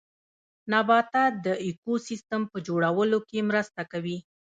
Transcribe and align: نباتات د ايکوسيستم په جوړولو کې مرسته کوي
نباتات 0.71 1.33
د 1.45 1.47
ايکوسيستم 1.65 2.41
په 2.51 2.57
جوړولو 2.67 3.19
کې 3.29 3.47
مرسته 3.49 3.81
کوي 3.91 4.17